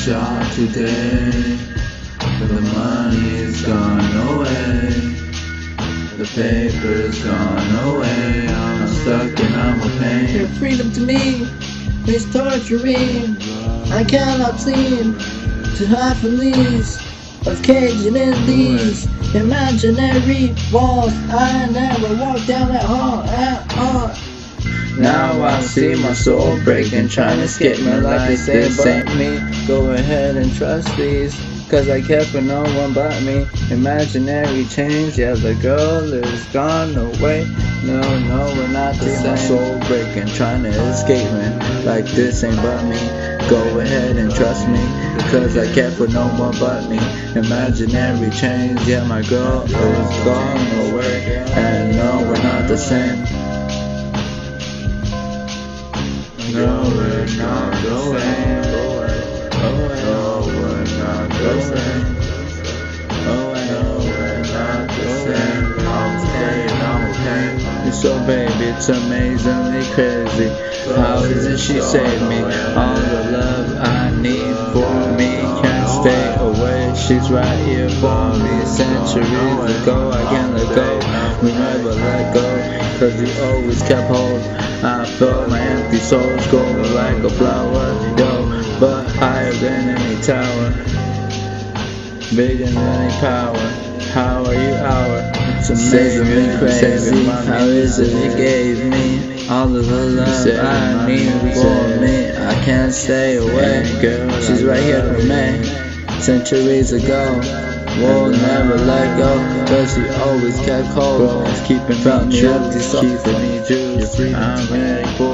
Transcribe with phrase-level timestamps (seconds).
[0.00, 1.58] job today,
[2.20, 5.16] but the money's gone away.
[6.18, 8.48] The paper's gone away.
[8.48, 9.88] I'm stuck and I'm a
[10.32, 10.48] Your pain.
[10.48, 11.46] freedom to me
[12.08, 13.36] is torturing.
[13.92, 16.98] I cannot seem to hide from these
[17.46, 21.12] of caging in these imaginary walls.
[21.30, 23.24] I never walk down that hall.
[23.24, 23.64] Now
[25.60, 29.66] I see my soul breaking, trying to escape me like this ain't me.
[29.66, 33.46] Go ahead and trust these, cause I care for no one but me.
[33.70, 37.46] Imaginary change, yeah, the girl is gone away.
[37.84, 39.26] No, no, we're not the same.
[39.26, 42.96] My soul breaking, trying to escape me like this ain't but me.
[43.50, 44.80] Go ahead and trust me,
[45.30, 46.96] cause I care for no one but me.
[47.38, 51.44] Imaginary change, yeah, my girl is gone away.
[51.52, 53.39] And no, we're not the same.
[56.52, 58.64] No, we're not same.
[59.52, 61.30] Oh, we're not
[61.62, 62.16] same.
[63.28, 64.90] Oh, no, we're not
[66.82, 67.90] I'm okay.
[67.92, 70.48] So, baby, it's amazingly crazy.
[70.96, 72.40] How is it she saved me?
[72.40, 76.94] All the love I need for me can't stay away.
[76.96, 78.66] She's right here for me.
[78.66, 80.98] Centuries ago, I can't let go.
[81.44, 82.98] We never let go.
[82.98, 84.69] Cause we always kept hold.
[86.10, 87.86] Soul's growing like a flower,
[88.18, 88.42] yo.
[88.80, 90.70] But higher than any tower,
[92.34, 93.56] bigger than any power.
[94.10, 95.30] How are you, hour?
[95.58, 97.26] It's amazingly crazy.
[97.26, 102.32] How is it you gave me all of the love I need for me?
[102.36, 103.86] I can't stay away.
[104.02, 105.62] Girl, She's right here for me.
[106.20, 107.40] Centuries ago.
[107.98, 111.46] We'll never let go, cause she always kept cold.
[111.66, 114.18] Keeping felt me empty, keeping me juice.
[114.34, 115.29] I'm ready for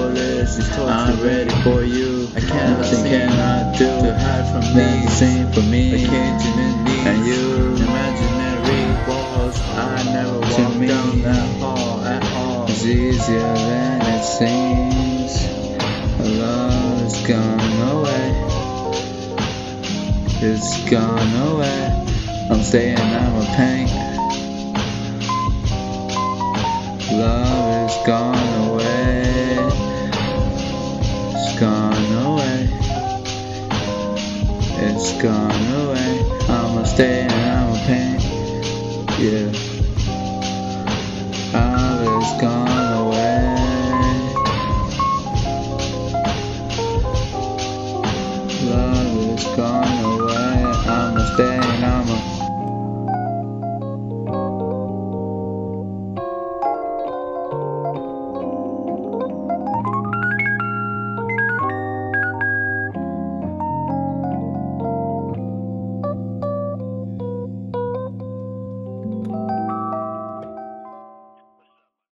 [0.54, 2.28] this, I'm ready for you.
[2.36, 5.04] I can't Nothing cannot do to hide from me.
[5.04, 7.74] the Same for me, and you.
[7.82, 12.66] Imaginary walls, I never walk down that hall at all.
[12.68, 15.46] It's easier than it seems.
[16.38, 18.26] Love is gone away.
[20.42, 22.06] It's gone away.
[22.50, 23.88] I'm staying, I'm a pain.
[27.18, 28.25] Love is gone
[36.96, 38.18] stay I'm a pain.
[39.20, 39.65] Yeah.